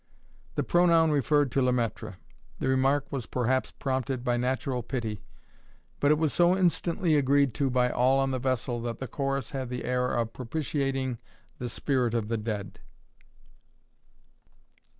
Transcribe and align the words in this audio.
The 0.55 0.63
pronoun 0.63 1.11
referred 1.11 1.51
to 1.51 1.61
Le 1.61 1.71
Maître. 1.71 2.15
The 2.57 2.67
remark 2.67 3.11
was 3.11 3.27
perhaps 3.27 3.69
prompted 3.69 4.23
by 4.23 4.35
natural 4.35 4.81
pity, 4.81 5.21
but 5.99 6.09
it 6.09 6.17
was 6.17 6.33
so 6.33 6.57
instantly 6.57 7.15
agreed 7.15 7.53
to 7.59 7.69
by 7.69 7.91
all 7.91 8.17
on 8.17 8.31
the 8.31 8.39
vessel 8.39 8.81
that 8.81 8.97
the 8.97 9.07
chorus 9.07 9.51
had 9.51 9.69
the 9.69 9.85
air 9.85 10.07
of 10.07 10.33
propitiating 10.33 11.19
the 11.59 11.69
spirit 11.69 12.15
of 12.15 12.29
the 12.29 12.37
dead. 12.37 12.79